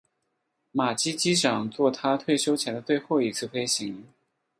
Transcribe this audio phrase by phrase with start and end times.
[0.71, 4.03] 马基机长作他退休前的最后一次飞行。